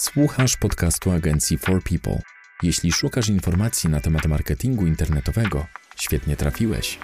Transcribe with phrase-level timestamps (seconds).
[0.00, 2.22] Słuchasz podcastu agencji For People.
[2.62, 6.98] Jeśli szukasz informacji na temat marketingu internetowego, świetnie trafiłeś.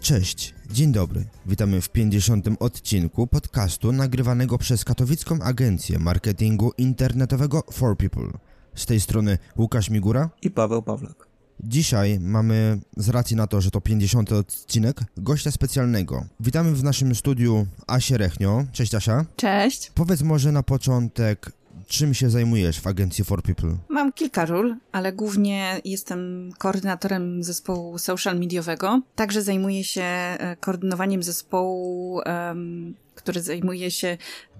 [0.00, 1.24] Cześć, dzień dobry.
[1.46, 2.46] Witamy w 50.
[2.60, 8.30] odcinku podcastu nagrywanego przez katowicką agencję marketingu internetowego For People.
[8.74, 11.28] Z tej strony Łukasz Migura i Paweł Pawlak.
[11.60, 14.32] Dzisiaj mamy, z racji na to, że to 50.
[14.32, 16.24] odcinek, gościa specjalnego.
[16.40, 18.64] Witamy w naszym studiu Asię Rechnio.
[18.72, 19.24] Cześć Asia.
[19.36, 19.90] Cześć.
[19.94, 21.52] Powiedz może na początek,
[21.88, 23.76] czym się zajmujesz w agencji For People?
[23.88, 29.02] Mam kilka ról, ale głównie jestem koordynatorem zespołu social mediowego.
[29.14, 34.16] Także zajmuję się e, koordynowaniem zespołu, um, który zajmuje się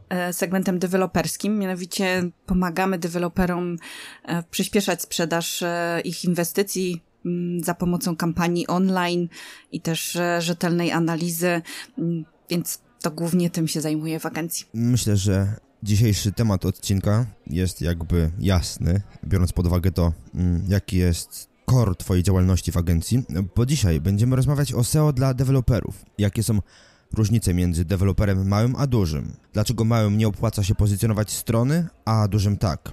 [0.09, 3.77] e, segmentem deweloperskim, mianowicie pomagamy deweloperom
[4.25, 5.65] e, przyspieszać sprzedaż
[6.05, 7.03] ich inwestycji
[7.63, 9.29] za pomocą kampanii online
[9.73, 11.63] i też rzetelnej analizy,
[12.51, 14.67] więc to głównie tym się zajmuję w agencji.
[14.75, 21.49] Myślę, że Dzisiejszy temat odcinka jest jakby jasny, biorąc pod uwagę to, mm, jaki jest
[21.71, 23.25] core Twojej działalności w agencji,
[23.57, 26.05] bo dzisiaj będziemy rozmawiać o SEO dla deweloperów.
[26.19, 26.59] Jakie są
[27.15, 29.33] różnice między deweloperem małym a dużym?
[29.53, 32.93] Dlaczego małym nie opłaca się pozycjonować strony, a dużym tak?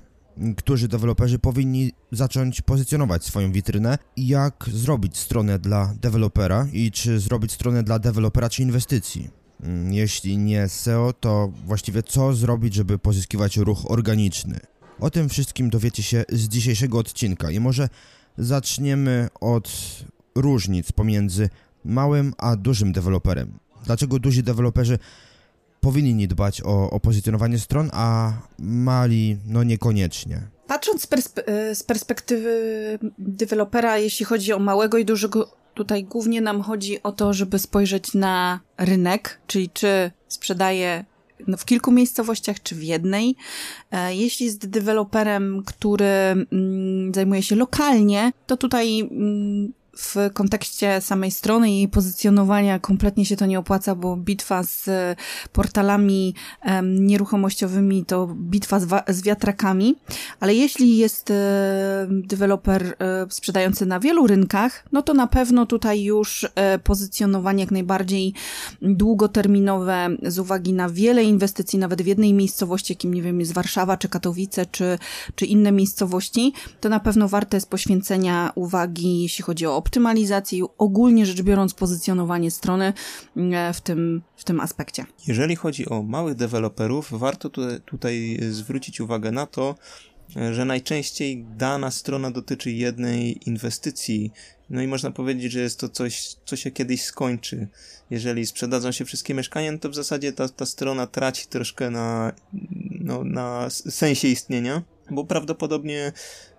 [0.57, 7.51] Którzy deweloperzy powinni zacząć pozycjonować swoją witrynę jak zrobić stronę dla dewelopera i czy zrobić
[7.51, 9.44] stronę dla dewelopera czy inwestycji?
[9.65, 14.59] Mm, jeśli nie SEO, to właściwie co zrobić, żeby pozyskiwać ruch organiczny?
[14.99, 17.89] O tym wszystkim dowiecie się z dzisiejszego odcinka i może
[18.37, 19.71] zaczniemy od
[20.35, 21.49] różnic pomiędzy
[21.85, 23.59] małym a dużym deweloperem.
[23.85, 24.99] Dlaczego duzi deweloperzy
[25.81, 30.41] powinni dbać o, o pozycjonowanie stron, a mali no niekoniecznie?
[30.67, 31.43] Patrząc z, perspe
[31.75, 32.49] z perspektywy
[33.17, 38.13] dewelopera, jeśli chodzi o małego i dużego Tutaj głównie nam chodzi o to, żeby spojrzeć
[38.13, 41.05] na rynek, czyli czy sprzedaje
[41.47, 43.35] no, w kilku miejscowościach, czy w jednej.
[43.91, 51.31] E, jeśli jest deweloperem, który mm, zajmuje się lokalnie, to tutaj mm, w kontekście samej
[51.31, 54.89] strony i jej pozycjonowania kompletnie się to nie opłaca, bo bitwa z
[55.51, 56.33] portalami
[56.65, 59.95] um, nieruchomościowymi to bitwa z, z, wiatrakami,
[60.39, 66.03] ale jeśli jest e, deweloper e, sprzedający na wielu rynkach, no to na pewno tutaj
[66.03, 68.33] już e, pozycjonowanie jak najbardziej
[68.81, 73.97] długoterminowe z uwagi na wiele inwestycji, nawet w jednej miejscowości, jakim nie wiem, jest Warszawa,
[73.97, 74.97] czy Katowice, czy,
[75.35, 81.25] czy inne miejscowości, to na pewno warte jest poświęcenia uwagi, jeśli chodzi o optymalizacji, ogólnie
[81.25, 82.93] rzecz biorąc pozycjonowanie strony
[83.37, 85.05] e, w tym, w tym aspekcie.
[85.27, 89.75] Jeżeli chodzi o małych deweloperów, warto tutaj, tutaj zwrócić uwagę na to,
[90.51, 94.31] że najczęściej dana strona dotyczy jednej inwestycji.
[94.69, 97.67] No i można powiedzieć, że jest to coś, co się kiedyś skończy.
[98.09, 102.31] Jeżeli sprzedadzą się wszystkie mieszkania, no to w zasadzie ta, ta strona traci troszkę na,
[102.99, 106.11] no, na sensie istnienia, bo prawdopodobnie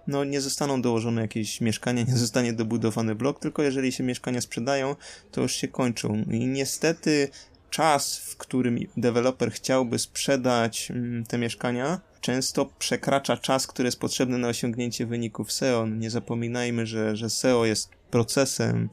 [0.07, 4.97] no nie zostaną dołożone jakieś mieszkania, nie zostanie dobudowany blok, tylko jeżeli się mieszkania sprzedają,
[5.31, 6.25] to już się kończą.
[6.31, 7.29] I niestety
[7.71, 14.39] czas, w którym deweloper chciałby sprzedać mm, te mieszkania, często przekracza czas, który jest potrzebny
[14.39, 15.87] na osiągnięcie wyników SEO.
[15.87, 18.89] Nie zapominajmy, że, że SEO jest procesem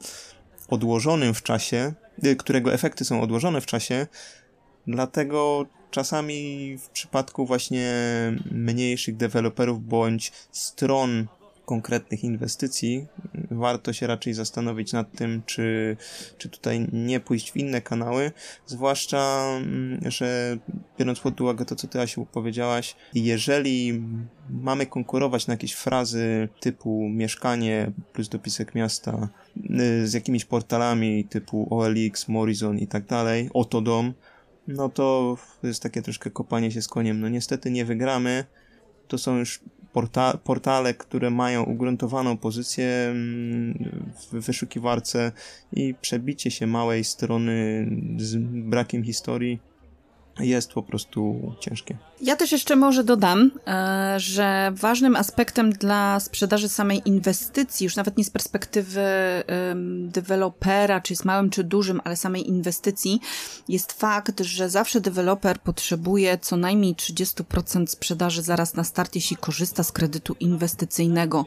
[0.68, 1.94] odłożonym w czasie,
[2.24, 4.06] y, którego efekty są odłożone w czasie,
[4.86, 7.92] dlatego czasami w przypadku właśnie
[8.50, 11.26] mniejszych deweloperów bądź stron
[11.64, 13.06] konkretnych inwestycji,
[13.50, 15.96] warto się raczej zastanowić nad tym, czy,
[16.38, 18.32] czy tutaj nie pójść w inne kanały,
[18.66, 20.58] zwłaszcza, mm, że
[20.98, 24.02] biorąc pod uwagę to, co ty Asiu powiedziałaś, jeżeli
[24.50, 31.66] mamy konkurować na jakieś frazy typu mieszkanie plus dopisek miasta y, z jakimiś portalami typu
[31.70, 34.14] OLX, Morizon i tak dalej, Oto Dom,
[34.68, 37.20] no to jest takie troszkę kopanie się z koniem.
[37.20, 38.44] No niestety nie wygramy.
[39.08, 39.60] To są już
[39.92, 45.32] porta portale, które mają ugruntowaną pozycję mm, w wyszukiwarce
[45.72, 47.86] i przebicie się małej strony
[48.16, 48.36] z
[48.68, 49.60] brakiem historii
[50.40, 51.96] jest po prostu ciężkie.
[52.24, 58.18] Ja też jeszcze może dodam, e, że ważnym aspektem dla sprzedaży samej inwestycji, już nawet
[58.18, 59.04] nie z perspektywy
[60.08, 63.20] dewelopera, czy jest małym, czy dużym, ale samej inwestycji,
[63.68, 69.82] jest fakt, że zawsze deweloper potrzebuje co najmniej 30% sprzedaży zaraz na start, jeśli korzysta
[69.82, 71.46] z kredytu inwestycyjnego.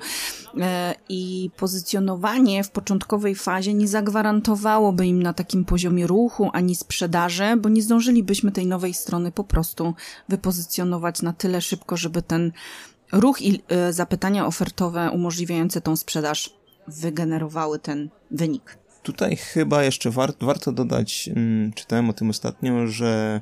[0.60, 7.56] E, I pozycjonowanie w początkowej fazie nie zagwarantowałoby im na takim poziomie ruchu ani sprzedaży,
[7.58, 9.94] bo nie zdążylibyśmy tej nowej strony po prostu
[10.30, 12.52] wypozycjonować pozycjonować na tyle szybko, żeby ten
[13.12, 16.54] ruch i y, zapytania ofertowe umożliwiające tą sprzedaż
[16.88, 18.78] wygenerowały ten wynik.
[19.04, 23.42] Tutaj chyba jeszcze war, warto dodać, mm, czytałem o tym ostatnio, że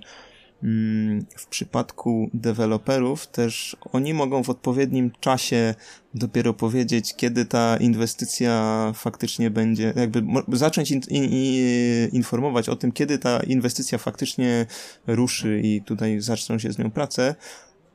[1.37, 5.75] w przypadku deweloperów też oni mogą w odpowiednim czasie
[6.13, 10.23] dopiero powiedzieć, kiedy ta inwestycja faktycznie będzie, jakby
[10.57, 11.31] zacząć in, in,
[12.11, 14.65] informować o tym, kiedy ta inwestycja faktycznie
[15.07, 17.35] ruszy i tutaj zaczną się z nią prace.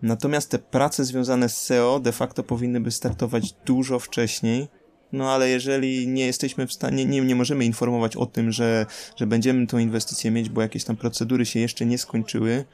[0.02, 4.68] Natomiast te prace związane z SEO de facto powinny by startować dużo wcześniej,
[5.12, 8.86] no ale jeżeli nie jesteśmy w stanie, nie, nie możemy informować o tym, że,
[9.16, 12.64] że będziemy tą inwestycję mieć, bo jakieś tam procedury się jeszcze nie skończyły,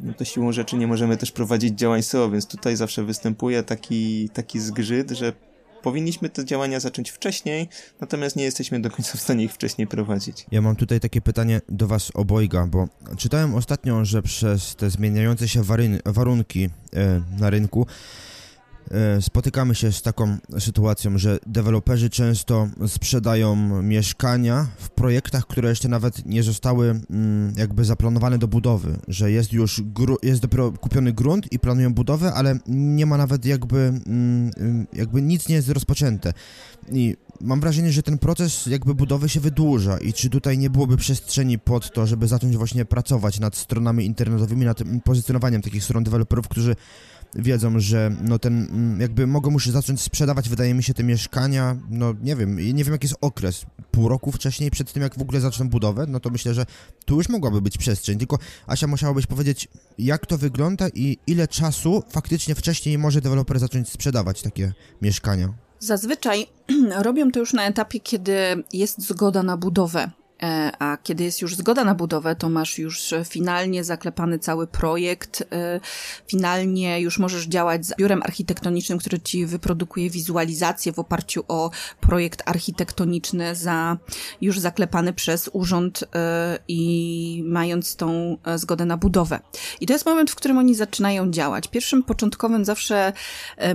[0.00, 4.28] no to siłą rzeczy nie możemy też prowadzić działań SEO, więc tutaj zawsze występuje taki,
[4.28, 5.32] taki zgrzyt, że
[5.82, 7.68] powinniśmy te działania zacząć wcześniej,
[8.00, 10.46] natomiast nie jesteśmy do końca w stanie ich wcześniej prowadzić.
[10.50, 15.48] Ja mam tutaj takie pytanie do Was obojga, bo czytałem ostatnio, że przez te zmieniające
[15.48, 15.62] się
[16.04, 17.86] warunki e, na rynku
[19.20, 26.26] spotykamy się z taką sytuacją, że deweloperzy często sprzedają mieszkania w projektach, które jeszcze nawet
[26.26, 29.82] nie zostały mm, jakby zaplanowane do budowy, że jest już
[30.22, 35.48] jest dopiero kupiony grunt i planują budowę, ale nie ma nawet jakby mm, jakby nic
[35.48, 36.32] nie jest rozpoczęte.
[36.92, 40.96] I mam wrażenie, że ten proces jakby budowy się wydłuża i czy tutaj nie byłoby
[40.96, 46.48] przestrzeni pod to, żeby zacząć właśnie pracować nad stronami internetowymi, nad pozycjonowaniem takich stron deweloperów,
[46.48, 46.76] którzy
[47.34, 51.76] wiedzą, że no ten, mm, jakby mogą już zacząć sprzedawać, wydaje mi się, te mieszkania,
[51.90, 55.22] no nie wiem, nie wiem jaki jest okres, pół roku wcześniej, przed tym jak w
[55.22, 56.66] ogóle zaczną budowę, no to myślę, że
[57.04, 62.02] tu już mogłaby być przestrzeń, tylko Asia musiałabyś powiedzieć, jak to wygląda i ile czasu
[62.10, 64.72] faktycznie wcześniej może deweloper zacząć sprzedawać takie
[65.02, 65.54] mieszkania.
[65.80, 66.46] Zazwyczaj
[67.06, 68.32] robią to już na etapie, kiedy
[68.72, 70.10] jest zgoda na budowę.
[70.42, 75.44] E, a kiedy jest już zgoda na budowę, to masz już finalnie zaklepany cały projekt,
[75.52, 75.80] e,
[76.26, 81.70] finalnie już możesz działać z biurem architektonicznym, który ci wyprodukuje wizualizację w oparciu o
[82.00, 83.96] projekt architektoniczny za
[84.40, 89.40] już zaklepany przez urząd e, i mając tą zgodę na budowę.
[89.80, 91.68] I to jest moment, w którym oni zaczynają działać.
[91.68, 93.12] Pierwszym początkowym zawsze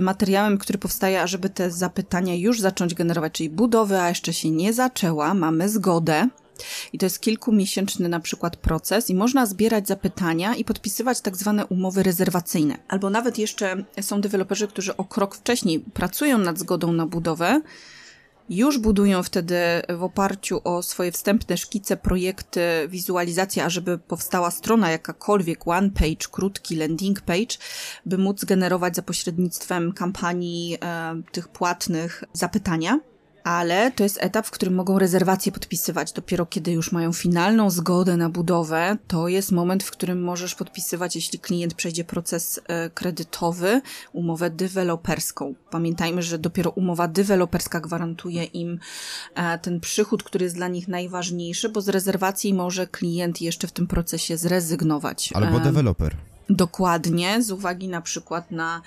[0.00, 4.72] materiałem, który powstaje, ażeby te zapytania już zacząć generować, czyli budowy, a jeszcze się nie
[4.72, 6.28] zaczęła, mamy zgodę
[6.92, 11.66] i to jest kilkumiesięczny na przykład proces i można zbierać zapytania i podpisywać tak zwane
[11.66, 12.78] umowy rezerwacyjne.
[12.88, 17.60] Albo nawet jeszcze są deweloperzy, którzy o krok wcześniej pracują nad zgodą na budowę,
[18.48, 19.56] już budują wtedy
[19.88, 26.76] w oparciu o swoje wstępne szkice, projekty, wizualizacje, ażeby powstała strona jakakolwiek, one page, krótki
[26.76, 27.56] landing page,
[28.06, 33.00] by móc generować za pośrednictwem kampanii e, tych płatnych zapytania
[33.44, 36.12] ale to jest etap, w którym mogą rezerwacje podpisywać.
[36.12, 41.16] Dopiero kiedy już mają finalną zgodę na budowę, to jest moment, w którym możesz podpisywać,
[41.16, 43.80] jeśli klient przejdzie proces e, kredytowy,
[44.12, 45.54] umowę deweloperską.
[45.70, 48.78] Pamiętajmy, że dopiero umowa deweloperska gwarantuje im
[49.34, 53.72] e, ten przychód, który jest dla nich najważniejszy, bo z rezerwacji może klient jeszcze w
[53.72, 55.30] tym procesie zrezygnować.
[55.34, 56.16] Albo deweloper.
[56.50, 58.82] Dokładnie, z uwagi na przykład na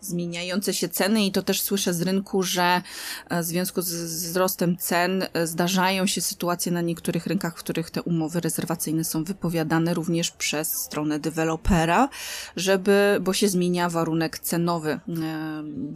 [0.00, 2.82] zmieniające się ceny i to też słyszę z rynku, że
[3.28, 7.90] e, w związku z wzrostem cen e, zdarzają się sytuacje na niektórych rynkach, w których
[7.90, 12.08] te umowy rezerwacyjne są wypowiadane również przez stronę dewelopera,
[12.56, 15.00] żeby, bo się zmienia warunek cenowy e,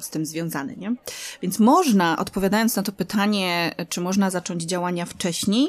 [0.00, 0.94] z tym związany, nie?
[1.42, 5.68] Więc można, odpowiadając na to pytanie, czy można zacząć działania wcześniej,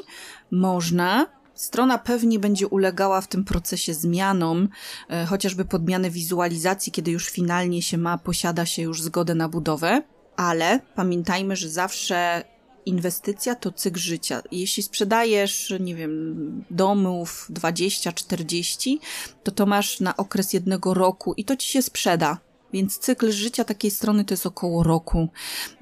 [0.50, 4.68] można, Strona pewnie będzie ulegała w tym procesie zmianom,
[5.10, 10.02] e, chociażby podmiany wizualizacji, kiedy już finalnie się ma, posiada się już zgodę na budowę,
[10.36, 12.44] ale pamiętajmy, że zawsze
[12.86, 14.42] inwestycja to cykl życia.
[14.52, 18.98] Jeśli sprzedajesz, nie wiem, domów 20-40,
[19.42, 22.38] to to masz na okres jednego roku i to ci się sprzeda.
[22.72, 25.28] Więc cykl życia takiej strony to jest około roku.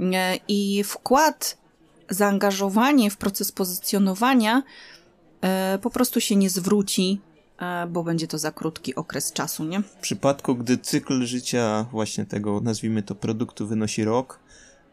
[0.00, 1.59] E, I wkład,
[2.11, 4.62] zaangażowanie w proces pozycjonowania
[5.83, 7.21] po prostu się nie zwróci,
[7.59, 9.83] e, bo będzie to za krótki okres czasu, nie?
[9.83, 14.41] W przypadku, gdy cykl życia właśnie tego, nazwijmy to, produktu wynosi rok,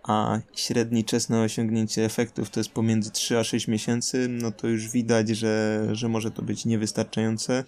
[0.04, 4.68] a średni czas na osiągnięcie efektów to jest pomiędzy 3 a 6 miesięcy, no to
[4.68, 7.64] już widać, że, że może to być niewystarczające.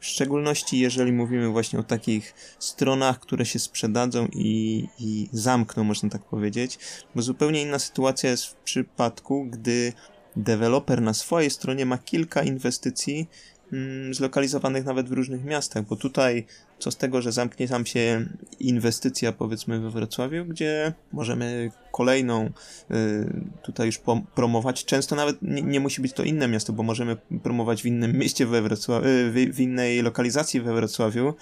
[0.00, 6.08] W szczególności jeżeli mówimy właśnie o takich stronach, które się sprzedadzą i, i zamkną, można
[6.08, 6.78] tak powiedzieć,
[7.14, 9.92] bo zupełnie inna sytuacja jest w przypadku, gdy
[10.38, 13.28] deweloper na swojej stronie ma kilka inwestycji
[13.72, 16.46] mm, zlokalizowanych nawet w różnych miastach, bo tutaj
[16.78, 18.26] co z tego, że zamknie tam się
[18.60, 22.50] inwestycja powiedzmy we Wrocławiu, gdzie możemy kolejną y,
[23.62, 24.00] tutaj już
[24.34, 24.84] promować.
[24.84, 28.46] Często nawet nie, nie, musi być to inne miasto, bo możemy promować w innym mieście
[28.46, 31.34] we Wrocławiu, w, w innej lokalizacji we Wrocławiu.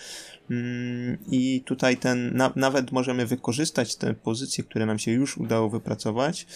[0.50, 5.70] Mm, I tutaj ten, na, nawet możemy wykorzystać te pozycje, które nam się już udało
[5.70, 6.46] wypracować,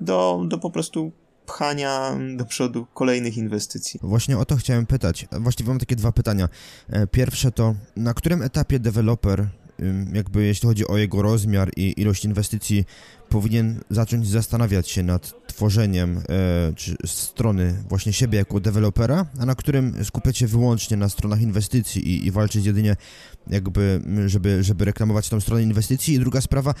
[0.00, 1.12] do, do po prostu
[1.48, 4.00] pchania do przodu kolejnych inwestycji.
[4.02, 5.26] Właśnie o to chciałem pytać.
[5.32, 6.48] Właściwie mam takie dwa pytania.
[6.88, 9.46] E, pierwsze to, na którym etapie deweloper,
[10.12, 12.84] jakby jeśli chodzi o jego rozmiar i ilość inwestycji,
[13.28, 20.04] powinien zacząć zastanawiać się nad tworzeniem e, strony właśnie siebie jako dewelopera, a na którym
[20.04, 22.96] skupiać się wyłącznie na stronach inwestycji i, i walczyć jedynie
[23.50, 26.14] jakby, żeby, żeby reklamować tą stronę inwestycji.
[26.14, 26.74] I druga sprawa,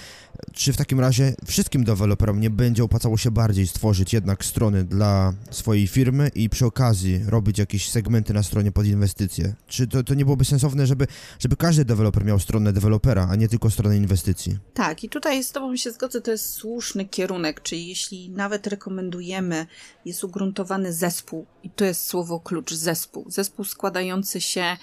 [0.52, 5.34] czy w takim razie wszystkim deweloperom nie będzie opłacało się bardziej stworzyć jednak strony dla
[5.50, 9.54] swojej firmy i przy okazji robić jakieś segmenty na stronie pod inwestycje?
[9.66, 11.06] Czy to, to nie byłoby sensowne, żeby,
[11.38, 14.58] żeby każdy deweloper miał stronę dewelopera, a nie tylko stronę inwestycji?
[14.74, 19.66] Tak, i tutaj z Tobą się zgodzę, to jest słuszny kierunek, czyli jeśli nawet rekomendujemy,
[20.04, 23.24] jest ugruntowany zespół, i to jest słowo klucz zespół.
[23.28, 24.76] Zespół składający się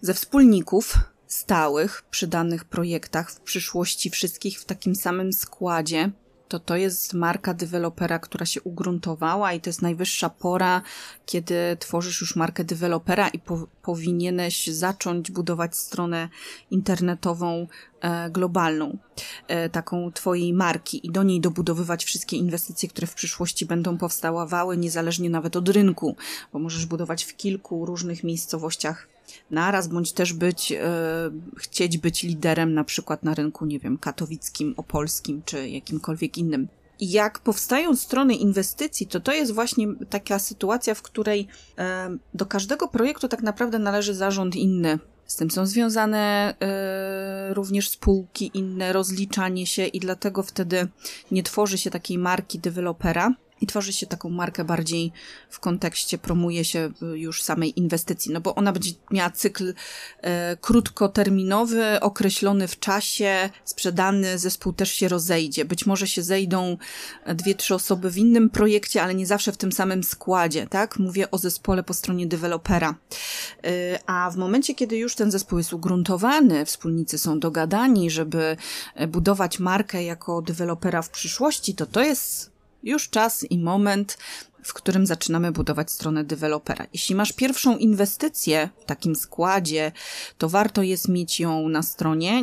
[0.00, 0.94] ze wspólników
[1.26, 6.10] stałych przy danych projektach, w przyszłości wszystkich w takim samym składzie,
[6.48, 10.82] to to jest marka dewelopera, która się ugruntowała i to jest najwyższa pora,
[11.26, 16.28] kiedy tworzysz już markę dewelopera i po, powinieneś zacząć budować stronę
[16.70, 17.66] internetową
[18.00, 18.98] e, globalną,
[19.48, 24.76] e, taką twojej marki i do niej dobudowywać wszystkie inwestycje, które w przyszłości będą powstawały,
[24.76, 26.16] niezależnie nawet od rynku,
[26.52, 29.17] bo możesz budować w kilku różnych miejscowościach
[29.50, 30.80] naraz, bądź też być, e,
[31.56, 36.68] chcieć być liderem na przykład na rynku, nie wiem, katowickim, opolskim czy jakimkolwiek innym.
[37.00, 42.46] I jak powstają strony inwestycji, to to jest właśnie taka sytuacja, w której e, do
[42.46, 44.98] każdego projektu tak naprawdę należy zarząd inny.
[45.26, 50.88] Z tym są związane e, również spółki inne, rozliczanie się i dlatego wtedy
[51.30, 55.12] nie tworzy się takiej marki dewelopera, i tworzy się taką markę bardziej
[55.50, 59.74] w kontekście, promuje się y, już samej inwestycji, no bo ona będzie miała cykl
[60.20, 65.64] e, krótkoterminowy, określony w czasie, sprzedany, zespół też się rozejdzie.
[65.64, 66.76] Być może się zejdą
[67.34, 70.98] dwie, trzy osoby w innym projekcie, ale nie zawsze w tym samym składzie, tak?
[70.98, 72.94] Mówię o zespole po stronie dewelopera.
[73.64, 78.56] E, a w momencie, kiedy już ten zespół jest ugruntowany, wspólnicy są dogadani, żeby
[79.08, 82.57] budować markę jako dewelopera w przyszłości, to to jest
[82.88, 84.18] już czas i moment,
[84.62, 86.86] w którym zaczynamy budować stronę dewelopera.
[86.92, 89.92] Jeśli masz pierwszą inwestycję w takim składzie,
[90.38, 92.42] to warto jest mieć ją na stronie,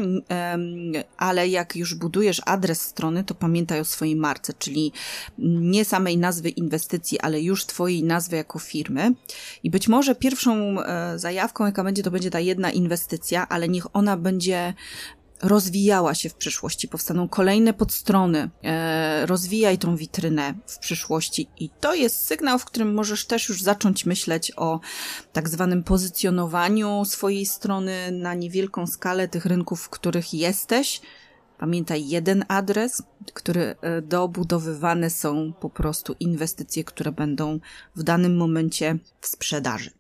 [1.17, 4.91] ale jak już budujesz adres strony, to pamiętaj o swojej marce, czyli
[5.37, 9.11] nie samej nazwy inwestycji, ale już twojej nazwy jako firmy.
[9.63, 13.95] I być może pierwszą e, zajawką, jaka będzie, to będzie ta jedna inwestycja, ale niech
[13.95, 14.73] ona będzie
[15.41, 21.93] rozwijała się w przyszłości, powstaną kolejne podstrony, e, rozwijaj tą witrynę w przyszłości i to
[21.93, 24.79] jest sygnał, w którym możesz też już zacząć myśleć o
[25.33, 31.01] tak zwanym pozycjonowaniu swojej strony na niewielką skalę tych rynków, w których jesteś.
[31.57, 37.59] Pamiętaj, jeden adres, który e, dobudowywane są po prostu inwestycje, które będą
[37.95, 39.91] w danym momencie w sprzedaży.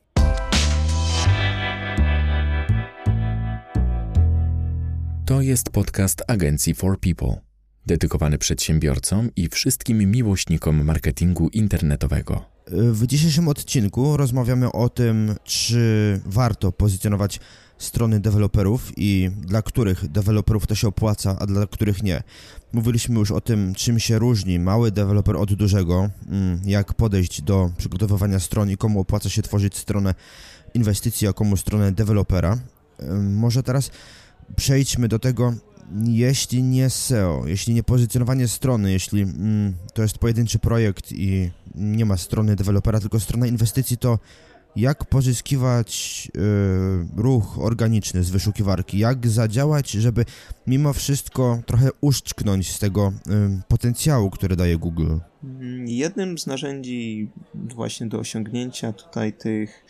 [5.25, 7.41] To jest podcast agencji For People,
[7.85, 12.45] dedykowany przedsiębiorcom i wszystkim miłośnikom marketingu internetowego.
[12.67, 17.39] W dzisiejszym odcinku rozmawiamy o tym, czy warto pozycjonować
[17.77, 22.23] strony deweloperów i dla których deweloperów to się opłaca, a dla których nie.
[22.73, 27.71] Mówiliśmy już o tym, czym się różni mały deweloper od dużego, mm, jak podejść do
[27.77, 30.15] przygotowywania stron i komu opłaca się tworzyć stronę
[30.73, 32.57] inwestycji, a komu stronę dewelopera.
[33.21, 33.91] Może teraz
[34.55, 35.53] przejdźmy do tego,
[36.03, 42.05] jeśli nie SEO, jeśli nie pozycjonowanie strony, jeśli mm, to jest pojedynczy projekt i nie
[42.05, 44.19] ma strony dewelopera, tylko strona inwestycji, to
[44.75, 50.25] jak pozyskiwać y, ruch organiczny z wyszukiwarki, jak zadziałać, żeby
[50.67, 55.17] mimo wszystko trochę uszczknąć z tego y, potencjału, który daje Google?
[55.85, 59.85] Jednym z narzędzi właśnie do osiągnięcia tutaj tych,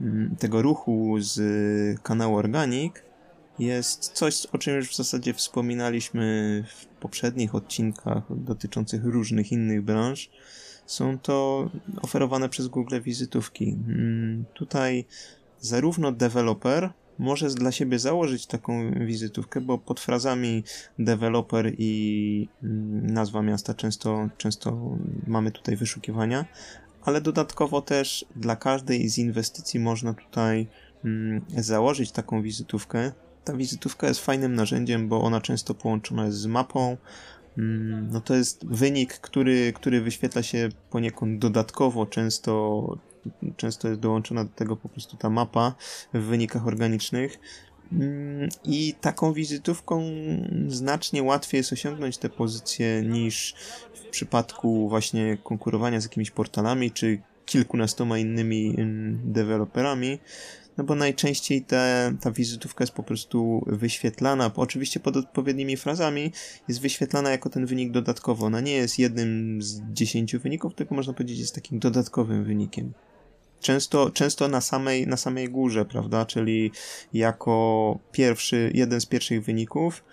[0.00, 1.40] mm, tego ruchu z
[2.02, 2.92] kanału Organic
[3.60, 10.30] jest coś, o czym już w zasadzie wspominaliśmy w poprzednich odcinkach dotyczących różnych innych branż.
[10.86, 11.68] Są to
[12.02, 13.76] oferowane przez Google wizytówki.
[13.88, 15.04] Mm, tutaj
[15.60, 20.64] zarówno deweloper może dla siebie założyć taką wizytówkę, bo pod frazami
[20.98, 26.44] deweloper i mm, nazwa miasta często, często mamy tutaj wyszukiwania,
[27.02, 30.66] ale dodatkowo też dla każdej z inwestycji można tutaj
[31.04, 33.12] mm, założyć taką wizytówkę
[33.44, 36.96] ta wizytówka jest fajnym narzędziem, bo ona często połączona jest z mapą.
[37.58, 42.84] Mm, no to jest wynik, który, który wyświetla się poniekąd dodatkowo, często,
[43.56, 45.74] często jest dołączona do tego po prostu ta mapa
[46.14, 47.38] w wynikach organicznych.
[47.92, 50.02] Mm, I taką wizytówką
[50.68, 53.54] znacznie łatwiej jest osiągnąć te pozycje niż
[53.94, 60.18] w przypadku właśnie konkurowania z jakimiś portalami czy kilkunastoma innymi mm, deweloperami.
[60.78, 66.32] No bo najczęściej te, ta wizytówka jest po prostu wyświetlana, oczywiście pod odpowiednimi frazami,
[66.68, 68.46] jest wyświetlana jako ten wynik dodatkowo.
[68.46, 72.92] Ona nie jest jednym z dziesięciu wyników, tylko można powiedzieć jest takim dodatkowym wynikiem
[73.60, 76.26] często, często na, samej, na samej górze, prawda?
[76.26, 76.70] Czyli
[77.12, 80.04] jako pierwszy, jeden z pierwszych wyników.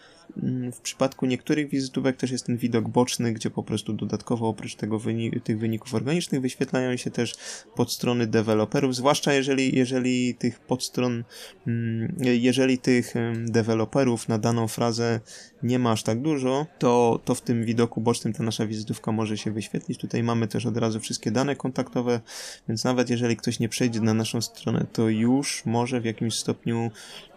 [0.44, 4.76] Mm, w przypadku niektórych wizytówek też jest ten widok boczny, gdzie po prostu dodatkowo oprócz
[4.76, 7.36] tego wyni tych wyników organicznych wyświetlają się też
[7.76, 11.24] podstrony deweloperów, zwłaszcza jeżeli, jeżeli tych podstron,
[11.68, 13.14] mm, jeżeli tych
[13.46, 15.20] deweloperów na daną frazę
[15.64, 19.38] nie ma aż tak dużo, to, to w tym widoku bocznym ta nasza wizytówka może
[19.38, 20.00] się wyświetlić.
[20.00, 22.22] Tutaj mamy też od razu wszystkie dane kontaktowe,
[22.68, 26.92] więc nawet jeżeli ktoś nie przejdzie na naszą stronę, to już może w jakimś stopniu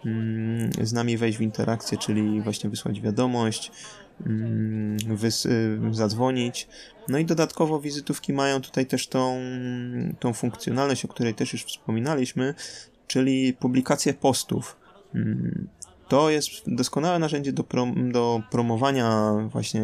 [0.05, 3.71] mm, z nami wejść w interakcję, czyli właśnie wysłać wiadomość,
[4.25, 5.49] mm, wys-
[5.91, 6.67] y, zadzwonić.
[7.07, 9.39] No i dodatkowo wizytówki mają tutaj też tą,
[10.19, 12.53] tą funkcjonalność, o której też już wspominaliśmy,
[13.07, 14.77] czyli publikację postów.
[15.15, 15.67] Mm,
[16.07, 19.81] to jest doskonałe narzędzie do, prom do promowania właśnie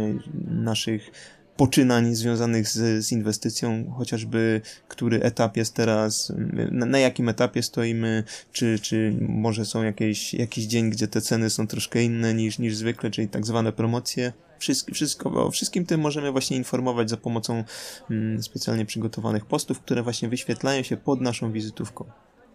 [0.48, 1.12] naszych
[1.58, 6.34] poczynań związanych z, z inwestycją, chociażby który etap jest teraz,
[6.72, 11.50] na, na, jakim etapie stoimy, czy, czy może są jakieś, jakiś dzień, gdzie te ceny
[11.50, 14.34] są troszkę inne niż, niż zwykle, czyli tak zwane promocje.
[14.60, 17.64] Wszystko, wszystko, o wszystkim tym możemy właśnie informować za pomocą
[18.12, 22.06] mm, specjalnie przygotowanych postów, które właśnie wyświetlają się pod naszą wizytówką.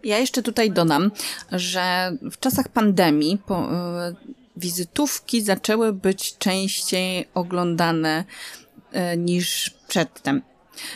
[0.03, 1.11] Ja jeszcze tutaj dodam,
[1.51, 3.71] że w czasach pandemii po,
[4.09, 4.15] y,
[4.57, 8.25] wizytówki zaczęły być częściej oglądane
[9.17, 10.41] niż przedtem.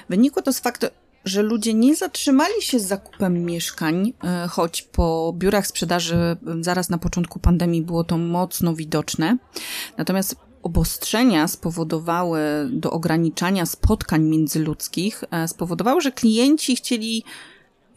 [0.10, 0.88] Wynikło to z faktu,
[1.26, 4.14] że ludzie nie zatrzymali się z zakupem mieszkań,
[4.46, 9.38] y, choć po biurach sprzedaży zaraz na początku pandemii było to mocno widoczne.
[9.98, 12.40] Natomiast obostrzenia spowodowały
[12.72, 17.24] do ograniczania spotkań międzyludzkich, spowodowały, że klienci chcieli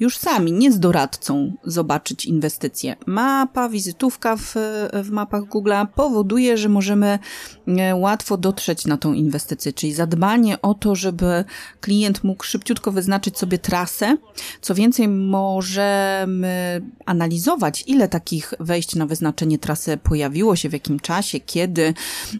[0.00, 2.96] już sami, nie z doradcą, zobaczyć inwestycje.
[3.06, 4.54] Mapa, wizytówka w,
[4.92, 7.18] w mapach Google'a powoduje, że możemy
[7.66, 11.44] e, łatwo dotrzeć na tą inwestycję, czyli zadbanie o to, żeby
[11.80, 14.16] klient mógł szybciutko wyznaczyć sobie trasę.
[14.60, 21.40] Co więcej, możemy analizować, ile takich wejść na wyznaczenie trasy pojawiło się, w jakim czasie,
[21.40, 21.94] kiedy,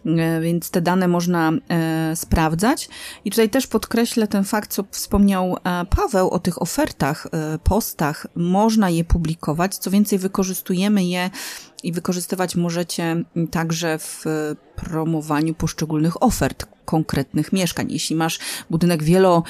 [0.05, 2.89] e, więc te dane można e, sprawdzać.
[3.25, 5.57] I tutaj też podkreślę ten fakt, co wspomniał
[5.89, 7.27] Paweł o tych ofertach
[7.63, 9.77] postach można je publikować.
[9.77, 11.29] Co więcej, wykorzystujemy je
[11.83, 14.25] i wykorzystywać możecie także w
[14.75, 17.87] promowaniu poszczególnych ofert konkretnych mieszkań.
[17.89, 19.43] Jeśli masz budynek wielo,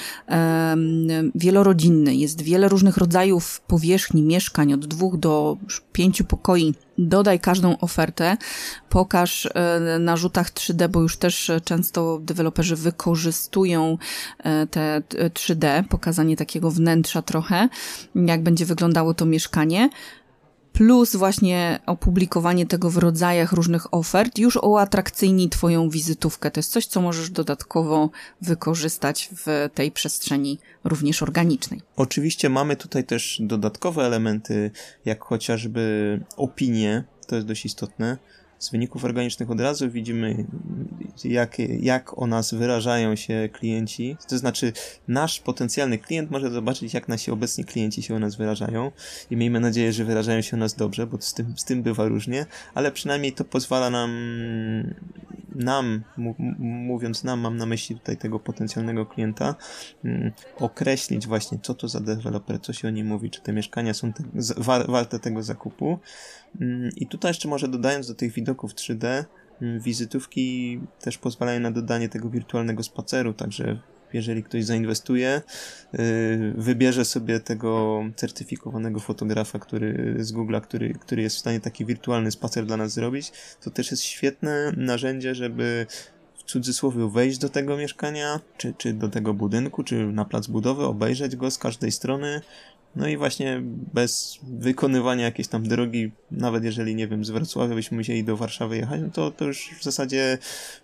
[1.36, 5.58] wielorodzinny, jest wiele różnych rodzajów powierzchni mieszkań, od dwóch do
[5.94, 8.38] pięciu pokoi, dodaj każdą ofertę,
[8.90, 13.98] pokaż e, na rzutach 3D, bo już też często deweloperzy wykorzystują
[14.44, 17.70] e, te 3D, pokazanie takiego wnętrza trochę,
[18.16, 19.90] jak będzie wyglądało to mieszkanie
[20.74, 26.52] plus właśnie opublikowanie tego w rodzajach różnych ofert, już uatrakcyjni Twoją wizytówkę.
[26.52, 28.10] To jest coś, co możesz dodatkowo
[28.42, 31.82] wykorzystać w tej przestrzeni również organicznej.
[31.96, 34.72] Oczywiście mamy tutaj też dodatkowe elementy,
[35.06, 38.18] jak chociażby opinie, to jest dość istotne
[38.62, 40.46] z wyników organicznych od razu widzimy,
[41.24, 44.18] jak, jak o nas wyrażają się klienci.
[44.30, 44.74] To znaczy,
[45.08, 48.92] nasz potencjalny klient może zobaczyć, jak nasi obecni klienci się o nas wyrażają
[49.32, 52.06] i miejmy nadzieję, że wyrażają się o nas dobrze, bo z tym, z tym bywa
[52.06, 54.12] różnie, ale przynajmniej to pozwala nam
[55.56, 56.04] nam,
[56.60, 59.56] mówiąc nam, mam na myśli tutaj tego potencjalnego klienta,
[60.06, 63.94] mm, określić właśnie, co to za deweloper, co się o nim mówi, czy te mieszkania
[63.94, 64.24] są te,
[64.88, 66.00] warte tego zakupu.
[66.62, 69.26] Mm, I tutaj jeszcze może dodając do tych widoków 3D,
[69.62, 73.80] mm, wizytówki też pozwalają na dodanie tego wirtualnego spaceru, także
[74.14, 75.42] jeżeli ktoś zainwestuje,
[75.94, 81.86] y, wybierze sobie tego certyfikowanego fotografa, który z Google'a, który, który jest w stanie taki
[81.86, 85.86] wirtualny spacer dla nas zrobić, to też jest świetne narzędzie, żeby
[86.38, 90.86] w cudzysłowie wejść do tego mieszkania, czy, czy do tego budynku, czy na plac budowy,
[90.86, 92.42] obejrzeć go z każdej strony,
[92.96, 93.62] no i właśnie
[93.94, 98.78] bez wykonywania jakiejś tam drogi, nawet jeżeli, nie wiem, z Wrocławia byśmy musieli do Warszawy
[98.78, 100.38] jechać, no to, to już w zasadzie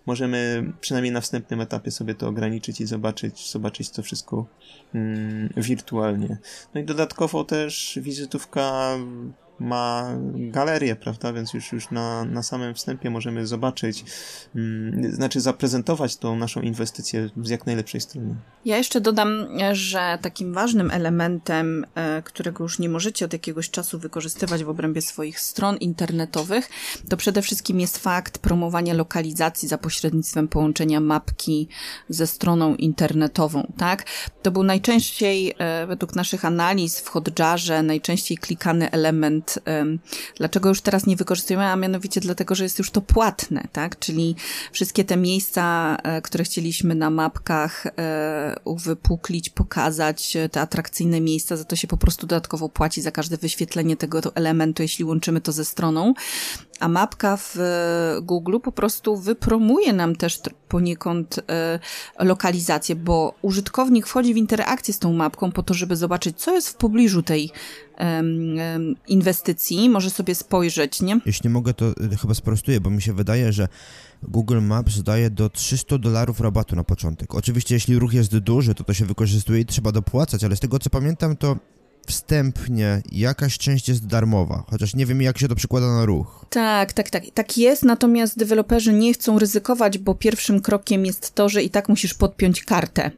[0.06, 4.46] możemy przynajmniej na wstępnym etapie sobie to ograniczyć i zobaczyć, zobaczyć to wszystko
[4.94, 6.38] mm, wirtualnie.
[6.74, 8.96] No i dodatkowo też wizytówka
[9.60, 11.32] ma galerię, prawda?
[11.32, 14.04] Więc już, już na, na samym wstępie możemy zobaczyć,
[14.56, 18.34] mm, znaczy zaprezentować tą naszą inwestycję z jak najlepszej strony.
[18.64, 23.98] Ja jeszcze dodam, że takim ważnym elementem, e, którego już nie możecie od jakiegoś czasu
[23.98, 26.68] wykorzystywać w obrębie swoich stron internetowych,
[27.08, 31.68] to przede wszystkim jest fakt promowania lokalizacji za pośrednictwem połączenia mapki
[32.08, 34.04] ze stroną internetową, tak?
[34.42, 39.47] To był najczęściej, e, według naszych analiz w Hotjarze, najczęściej klikany element.
[40.36, 41.64] Dlaczego już teraz nie wykorzystujemy?
[41.64, 43.98] A mianowicie dlatego, że jest już to płatne, tak?
[43.98, 44.36] Czyli
[44.72, 47.86] wszystkie te miejsca, e, które chcieliśmy na mapkach
[48.64, 53.96] uwypuklić, pokazać, te atrakcyjne miejsca, za to się po prostu dodatkowo płaci za każde wyświetlenie
[53.96, 56.14] tego elementu, jeśli łączymy to ze stroną.
[56.80, 61.78] A mapka w e, Google po prostu wypromuje nam też poniekąd e,
[62.18, 66.68] lokalizację, bo użytkownik wchodzi w interakcję z tą mapką po to, żeby zobaczyć, co jest
[66.68, 67.50] w pobliżu tej
[69.08, 71.20] inwestycji, może sobie spojrzeć, nie?
[71.26, 73.68] Jeśli mogę, to e, chyba sprostuję, bo mi się wydaje, że
[74.22, 77.34] Google Maps daje do 300 dolarów rabatu na początek.
[77.34, 80.78] Oczywiście, jeśli ruch jest duży, to to się wykorzystuje i trzeba dopłacać, ale z tego
[80.78, 81.56] co pamiętam, to
[82.08, 86.46] wstępnie jakaś część jest darmowa, chociaż nie wiem jak się to przekłada na ruch.
[86.50, 87.22] Tak, tak, tak.
[87.34, 91.88] Tak jest, natomiast deweloperzy nie chcą ryzykować, bo pierwszym krokiem jest to, że i tak
[91.88, 93.10] musisz podpiąć kartę.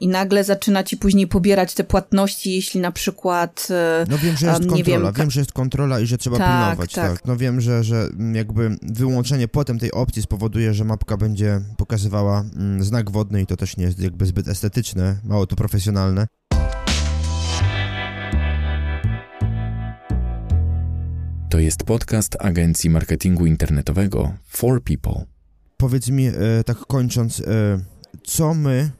[0.00, 3.68] I nagle zaczyna ci później pobierać te płatności, jeśli na przykład.
[3.70, 6.46] E, no wiem, że jest kontrola, wiem, wiem, że jest kontrola i że trzeba tak,
[6.46, 6.92] pilnować.
[6.92, 7.12] Tak.
[7.12, 7.24] tak.
[7.24, 12.84] No wiem, że, że jakby wyłączenie potem tej opcji spowoduje, że mapka będzie pokazywała mm,
[12.84, 16.26] znak wodny i to też nie jest jakby zbyt estetyczne, mało to profesjonalne.
[21.50, 25.24] To jest podcast agencji marketingu internetowego For People.
[25.76, 26.32] Powiedz mi, e,
[26.66, 27.44] tak kończąc, e,
[28.24, 28.90] co my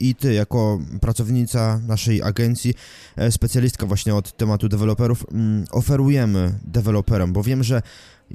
[0.00, 2.74] i ty, jako pracownica naszej agencji,
[3.16, 7.82] e, specjalistka właśnie od tematu deweloperów, mm, oferujemy deweloperom, bo wiem, że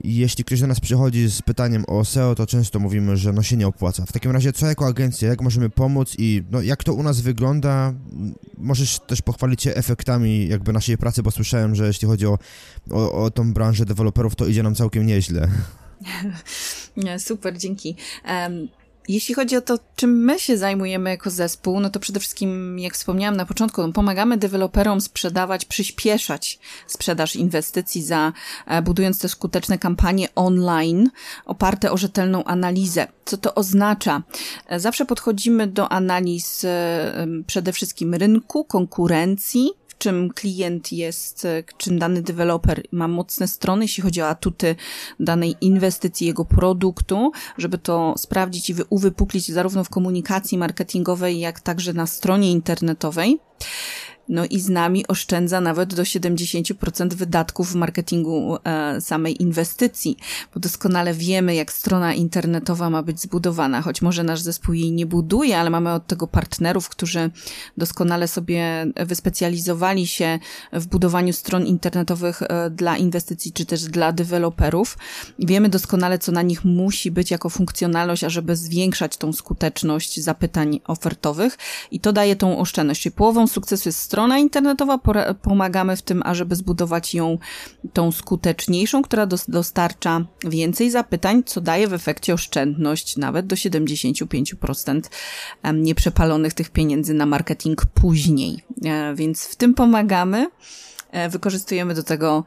[0.04, 3.58] jeśli ktoś do nas przychodzi z pytaniem o SEO, to często mówimy, że no się
[3.58, 4.06] nie opłaca.
[4.06, 7.22] W takim razie, co jako agencja, jak możemy pomóc i no, jak to u nas
[7.22, 7.94] wygląda?
[8.58, 12.38] Możesz też pochwalić się efektami jakby naszej pracy, bo słyszałem, że jeśli chodzi o,
[12.92, 15.48] o, o tą branżę deweloperów, to idzie nam całkiem nieźle.
[17.18, 17.96] Super, dzięki.
[19.08, 22.94] Jeśli chodzi o to, czym my się zajmujemy jako zespół, no to przede wszystkim, jak
[22.94, 28.34] wspomniałam na początku, no pomagamy deweloperom sprzedawać, przyspieszać sprzedaż inwestycji za,
[28.68, 31.10] e, budując te skuteczne kampanie online
[31.46, 33.08] oparte o rzetelną analizę.
[33.26, 34.24] Co to oznacza?
[34.68, 42.00] E, zawsze podchodzimy do analiz e, przede wszystkim rynku, konkurencji, czym klient jest, e, czym
[42.00, 44.76] dany deweloper ma mocne strony, jeśli chodzi o atuty
[45.20, 51.94] danej inwestycji, jego produktu, żeby to sprawdzić i uwypuklić zarówno w komunikacji marketingowej, jak także
[51.94, 53.40] na stronie internetowej.
[54.30, 60.18] No i z nami oszczędza nawet do 70% wydatków w marketingu e, samej inwestycji,
[60.54, 65.06] bo doskonale wiemy, jak strona internetowa ma być zbudowana, choć może nasz zespół jej nie
[65.06, 67.30] buduje, ale mamy od tego partnerów, którzy
[67.78, 70.40] doskonale sobie wyspecjalizowali się
[70.74, 74.98] w budowaniu stron internetowych e, dla inwestycji, czy też dla deweloperów.
[75.40, 81.58] Wiemy doskonale, co na nich musi być jako funkcjonalność, ażeby zwiększać tą skuteczność zapytań ofertowych
[81.92, 83.02] i to daje tą oszczędność.
[83.02, 85.00] Czyli połową sukcesu jest strona internetowa,
[85.42, 87.38] pomagamy w tym, ażeby zbudować ją
[87.94, 95.02] tą skuteczniejszą, która dostarcza więcej zapytań, co daje w efekcie oszczędność nawet do 75%
[95.74, 98.64] nieprzepalonych tych pieniędzy na marketing później.
[98.86, 100.50] E, więc w tym pomagamy.
[101.12, 102.44] E, wykorzystujemy do tego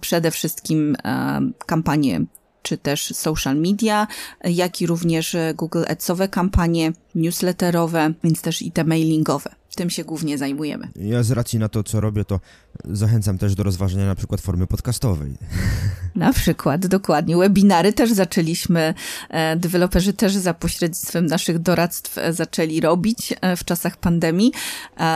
[0.00, 2.20] przede wszystkim e, kampanie
[2.62, 4.06] czy też social media,
[4.44, 10.38] jak i również Google Adsowe kampanie, newsletterowe, więc też i te mailingowe tym się głównie
[10.38, 10.88] zajmujemy.
[10.96, 12.40] Ja z racji na to, co robię, to
[12.84, 15.34] zachęcam też do rozważenia na przykład formy podcastowej.
[16.14, 17.36] Na przykład, dokładnie.
[17.36, 18.94] Webinary też zaczęliśmy,
[19.30, 24.52] e, deweloperzy też za pośrednictwem naszych doradztw e, zaczęli robić e, w czasach pandemii,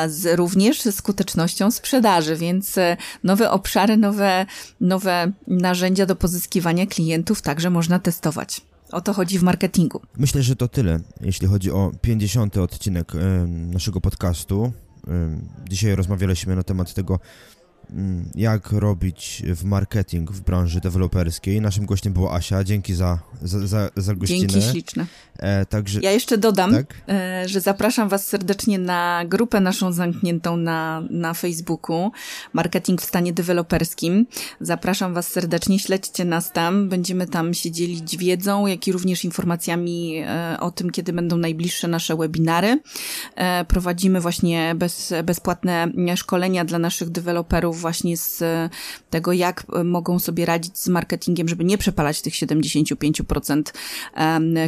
[0.08, 2.76] z, również ze skutecznością sprzedaży, więc
[3.24, 4.46] nowe obszary, nowe,
[4.80, 8.60] nowe narzędzia do pozyskiwania klientów także można testować.
[8.92, 10.00] O to chodzi w marketingu.
[10.16, 12.56] Myślę, że to tyle, jeśli chodzi o 50.
[12.56, 13.12] odcinek
[13.48, 14.72] naszego podcastu.
[15.68, 17.20] Dzisiaj rozmawialiśmy na temat tego,
[18.34, 21.60] jak robić w marketing w branży deweloperskiej.
[21.60, 22.64] Naszym gościem była Asia.
[22.64, 24.46] Dzięki za, za, za, za gościnę.
[24.46, 25.06] Dzięki śliczne.
[25.38, 26.00] E, także...
[26.00, 26.94] Ja jeszcze dodam, tak?
[27.08, 32.10] e, że zapraszam Was serdecznie na grupę naszą zamkniętą na, na Facebooku
[32.52, 34.26] Marketing w stanie deweloperskim.
[34.60, 36.88] Zapraszam Was serdecznie, śledźcie nas tam.
[36.88, 41.88] Będziemy tam się dzielić wiedzą, jak i również informacjami e, o tym, kiedy będą najbliższe
[41.88, 42.80] nasze webinary.
[43.36, 48.42] E, prowadzimy właśnie bez, bezpłatne szkolenia dla naszych deweloperów właśnie z
[49.10, 53.62] tego, jak mogą sobie radzić z marketingiem, żeby nie przepalać tych 75%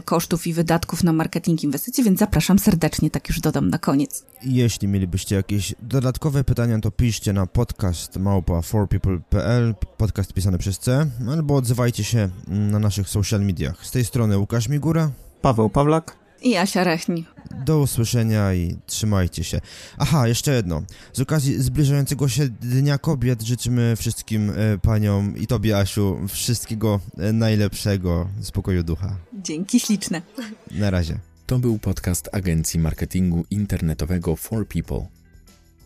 [0.05, 4.25] kosztów i wydatków na marketing inwestycji, więc zapraszam serdecznie, tak już dodam na koniec.
[4.43, 11.07] Jeśli mielibyście jakieś dodatkowe pytania, to piszcie na podcast małpa forpeople.pl, podcast pisany przez C,
[11.31, 13.87] albo odzywajcie się na naszych social mediach.
[13.87, 15.11] Z tej strony Łukasz Migura,
[15.43, 17.25] Paweł Pawlak i Asia Rechni.
[17.65, 19.61] Do usłyszenia i trzymajcie się.
[19.99, 20.83] Aha, jeszcze jedno.
[21.13, 27.33] Z okazji zbliżającego się Dnia Kobiet życzymy wszystkim e, paniom i tobie, Asiu, wszystkiego e,
[27.33, 29.17] najlepszego, spokoju ducha.
[29.43, 30.23] Dzięki śliczne.
[30.71, 31.19] Na razie.
[31.47, 35.07] To był podcast Agencji Marketingu Internetowego For People.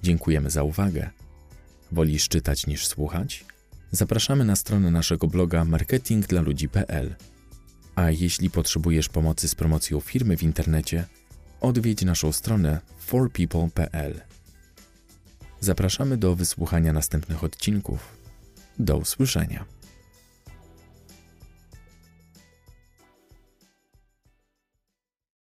[0.02, 1.10] Dziękujemy za uwagę.
[1.92, 3.44] Wolisz czytać niż słuchać?
[3.90, 7.14] Zapraszamy na stronę naszego bloga marketingdlaludzi.pl.
[7.94, 11.04] A jeśli potrzebujesz pomocy z promocją firmy w internecie,
[11.64, 14.20] odwiedź naszą stronę forpeople.pl.
[15.60, 18.16] Zapraszamy do wysłuchania następnych odcinków.
[18.78, 19.64] Do usłyszenia.